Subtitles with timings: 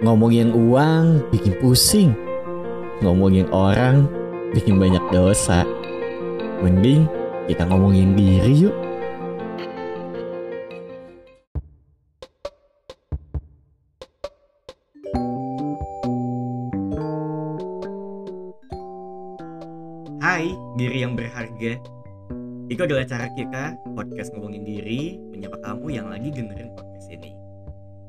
[0.00, 2.16] Ngomongin uang bikin pusing.
[3.04, 4.08] Ngomongin orang
[4.56, 5.68] bikin banyak dosa.
[6.64, 7.04] Mending
[7.44, 8.76] kita ngomongin diri yuk.
[20.24, 21.76] Hai, diri yang berharga.
[22.72, 27.43] Itu adalah cara kita podcast ngomongin diri menyapa kamu yang lagi dengerin podcast ini.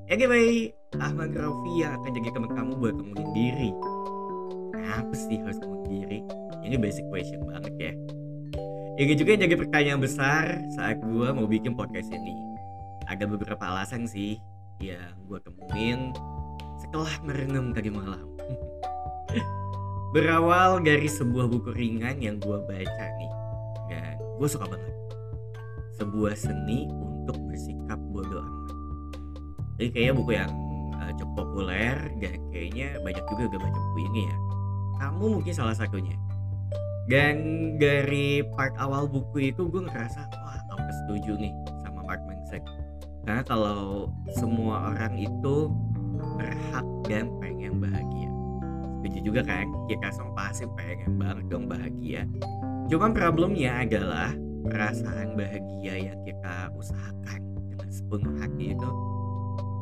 [0.06, 0.70] Anyway,
[1.02, 3.70] Ahmad Rafi yang akan jadi teman kamu buat ngomongin diri.
[4.70, 6.20] Kenapa sih harus ngomongin diri?
[6.62, 7.94] Ini basic question banget ya.
[9.02, 12.38] Ini juga yang jadi pertanyaan besar saat gue mau bikin podcast ini.
[13.10, 14.38] Ada beberapa alasan sih
[14.78, 16.14] yang gue temuin
[16.86, 18.30] setelah merenung tadi malam.
[20.14, 23.34] Berawal dari sebuah buku ringan yang gue baca nih
[23.92, 24.96] Dan gue suka banget
[26.00, 28.85] Sebuah seni untuk bersikap bodoh amat
[29.76, 30.52] Jadi kayaknya buku yang
[30.96, 34.38] uh, cukup populer Dan kayaknya banyak juga gak baca buku ini ya.
[35.04, 36.16] Kamu mungkin salah satunya.
[37.06, 37.36] Dan
[37.78, 41.54] dari part awal buku itu gue ngerasa Wah aku setuju nih
[41.86, 42.64] sama Mark Manson
[43.28, 45.70] Karena kalau semua orang itu
[46.40, 48.32] berhak dan pengen bahagia.
[49.02, 49.70] Setuju juga kan?
[49.86, 52.26] Kita semua pasti pengen banget dong bahagia.
[52.90, 54.34] Cuman problemnya adalah
[54.66, 58.90] perasaan bahagia yang kita usahakan dengan sepenuh hati itu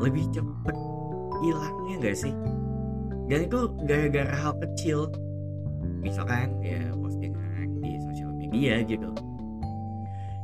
[0.02, 0.77] lebih cepet
[1.44, 2.33] hilangnya gak sih?
[3.27, 5.09] Dan itu gara-gara hal kecil.
[6.03, 9.09] Misalkan ya postingan di sosial media gitu.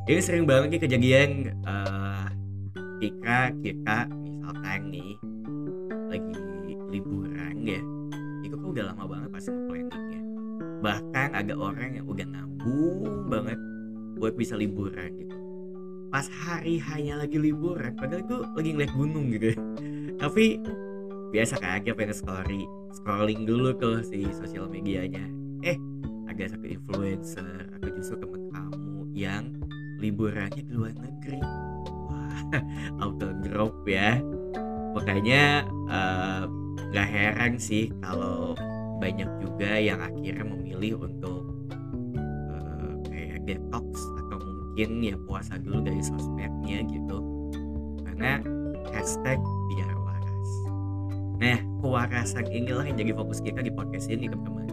[0.09, 1.29] Ini sering banget nih kejadian
[1.69, 2.27] uh,
[2.99, 5.15] ketika kita misalkan nih
[6.11, 6.35] lagi
[6.91, 7.79] liburan ya
[8.43, 10.21] itu tuh udah lama banget pasti planningnya
[10.83, 13.55] bahkan ada orang yang udah nabung banget
[14.19, 15.38] buat bisa liburan gitu
[16.19, 19.55] pas hari hanya lagi liburan padahal itu lagi ngeliat gunung gitu
[20.19, 20.59] tapi
[21.31, 25.23] biasa kan aja pengen story scrolling dulu tuh si sosial medianya.
[25.61, 25.77] Eh
[26.29, 29.43] ada satu influencer atau justru temen kamu yang
[30.01, 31.41] liburannya ke luar negeri.
[32.09, 32.41] Wah
[33.03, 34.17] auto drop ya.
[34.97, 36.43] Makanya uh,
[36.93, 38.57] heran sih kalau
[38.99, 41.45] banyak juga yang akhirnya memilih untuk
[42.51, 43.85] uh, kayak detox
[44.69, 47.17] mungkin ya puasa dulu dari sosmednya gitu.
[48.05, 48.37] Karena
[48.93, 49.41] hashtag
[49.73, 50.49] biar waras.
[51.41, 54.69] Nah kewarasan inilah yang jadi fokus kita di podcast ini teman-teman.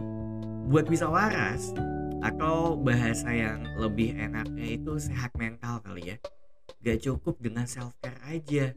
[0.69, 1.73] Buat bisa waras
[2.21, 6.17] atau bahasa yang lebih enaknya itu sehat mental kali ya.
[6.85, 8.71] Gak cukup dengan self care aja.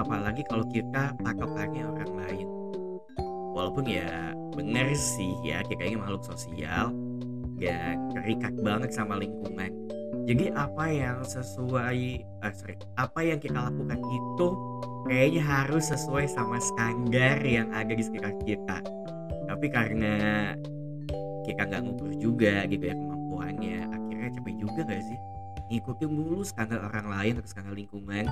[0.00, 2.48] Apalagi kalau kita patokannya orang lain.
[3.54, 6.90] Walaupun ya bener sih ya kita ini makhluk sosial.
[7.54, 9.83] Dan terikat banget sama lingkungan
[10.24, 14.48] jadi apa yang sesuai uh, sorry, apa yang kita lakukan itu
[15.04, 18.80] kayaknya harus sesuai sama standar yang ada di sekitar kita.
[19.44, 20.16] Tapi karena
[21.44, 25.18] kita nggak ngukur juga gitu ya kemampuannya akhirnya capek juga gak sih?
[25.68, 28.24] Ngikutin mulu standar orang lain atau standar lingkungan.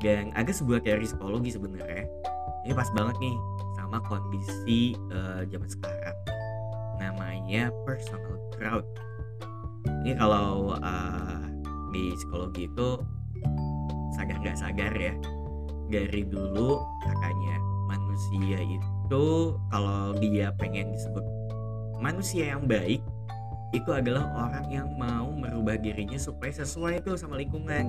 [0.00, 2.06] Dan ada sebuah teori psikologi sebenarnya.
[2.64, 3.36] Ini pas banget nih
[3.74, 6.16] sama kondisi uh, zaman sekarang.
[7.02, 9.09] Namanya personal growth
[10.04, 11.40] ini kalau uh,
[11.92, 12.88] di psikologi itu
[14.16, 15.14] sadar nggak sadar ya.
[15.90, 17.56] Dari dulu katanya
[17.90, 19.26] manusia itu
[19.74, 21.24] kalau dia pengen disebut
[21.98, 23.02] manusia yang baik
[23.70, 27.86] itu adalah orang yang mau merubah dirinya supaya sesuai itu sama lingkungan.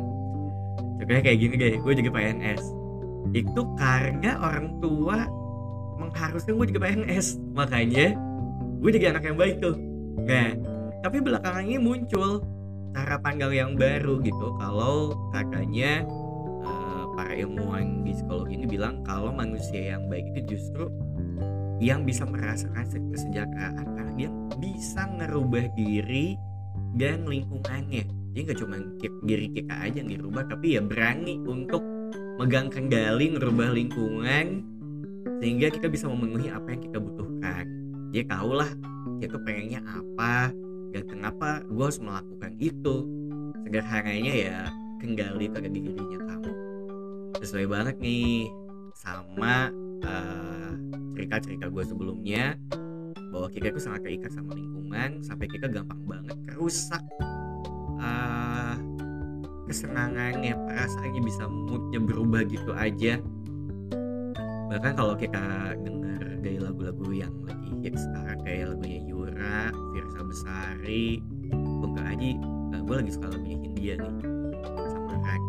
[1.02, 2.64] Contohnya kayak gini deh gue juga PNS
[3.32, 5.26] itu karena orang tua
[5.98, 8.18] mengharuskan gue juga PNS makanya
[8.82, 9.78] gue jadi anak yang baik tuh.
[10.26, 10.54] Nah
[11.02, 12.46] tapi belakangan ini muncul
[12.94, 14.56] cara pandang yang baru gitu.
[14.62, 16.06] Kalau katanya
[16.64, 20.88] uh, para ilmuwan di psikologi ini bilang kalau manusia yang baik itu justru
[21.82, 23.86] yang bisa merasakan kesejahteraan.
[23.98, 24.30] Karena dia
[24.62, 26.38] bisa ngerubah diri
[26.96, 28.06] dan lingkungannya.
[28.32, 28.80] Jadi gak cuma
[29.28, 31.84] diri kita aja yang dirubah tapi ya berani untuk
[32.40, 34.64] megang kendali ngerubah lingkungan
[35.44, 37.66] sehingga kita bisa memenuhi apa yang kita butuhkan.
[38.12, 38.72] Dia tahu lah
[39.20, 40.52] kita pengennya apa
[40.92, 42.96] dan kenapa gue harus melakukan itu?
[43.68, 44.60] Sederhananya ya
[45.00, 46.54] kendali pada dirinya kamu.
[47.40, 48.52] Sesuai banget nih
[48.94, 49.72] sama
[50.04, 50.72] uh,
[51.16, 52.60] cerita-cerita gue sebelumnya
[53.32, 57.00] bahwa kita itu sangat terikat sama lingkungan sampai kita gampang banget kerusak
[58.04, 58.76] uh,
[59.72, 63.24] kesenangannya perasaannya bisa moodnya berubah gitu aja.
[64.68, 66.11] Bahkan kalau kita dengar
[66.42, 71.22] dari lagu-lagu yang lagi hit sekarang kayak lagunya Yura, Firsa Besari,
[71.54, 72.36] Bungka Aji,
[72.74, 74.26] uh, gue lagi suka lagunya Hindia nih
[74.90, 75.42] sama Ran.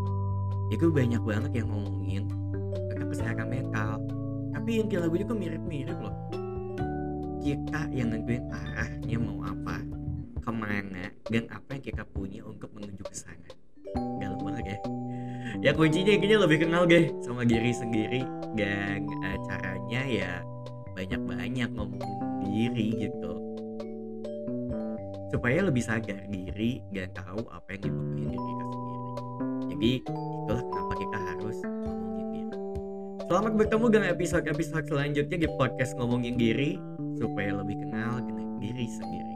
[0.68, 2.28] Itu banyak banget yang ngomongin
[2.92, 3.90] tentang kesehatan mental.
[4.52, 6.16] Tapi inti lagu juga mirip-mirip loh.
[7.42, 9.82] Kita yang nentuin arahnya mau apa
[10.38, 13.50] ke mana dan apa yang kita punya untuk menuju ke sana.
[14.20, 14.78] Galau banget ya.
[15.60, 18.22] Ya kuncinya intinya lebih kenal deh sama diri sendiri
[18.54, 20.32] dan uh, caranya ya
[21.02, 22.02] banyak-banyak ngomong
[22.46, 23.32] diri gitu.
[25.34, 29.10] Supaya lebih sadar diri dan tahu apa yang dibutuhin diri kita sendiri.
[29.66, 29.90] Jadi
[30.46, 32.58] itulah kenapa kita harus ngomongin diri.
[33.26, 36.78] Selamat bertemu dengan episode-episode selanjutnya di podcast ngomongin diri
[37.18, 39.31] supaya lebih kenal dengan diri sendiri